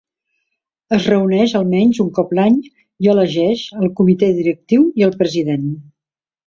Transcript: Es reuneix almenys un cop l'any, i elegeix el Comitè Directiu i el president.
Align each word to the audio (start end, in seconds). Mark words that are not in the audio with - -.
Es 0.97 1.05
reuneix 1.11 1.53
almenys 1.59 2.01
un 2.05 2.09
cop 2.17 2.33
l'any, 2.39 2.57
i 3.07 3.13
elegeix 3.15 3.69
el 3.83 3.95
Comitè 4.01 4.35
Directiu 4.43 4.93
i 5.03 5.11
el 5.11 5.19
president. 5.23 5.75